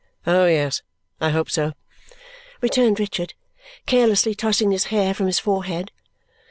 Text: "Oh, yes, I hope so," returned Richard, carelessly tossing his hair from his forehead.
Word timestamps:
"Oh, 0.25 0.47
yes, 0.47 0.81
I 1.19 1.29
hope 1.29 1.51
so," 1.51 1.73
returned 2.59 2.99
Richard, 2.99 3.35
carelessly 3.85 4.33
tossing 4.33 4.71
his 4.71 4.85
hair 4.85 5.13
from 5.13 5.27
his 5.27 5.37
forehead. 5.37 5.91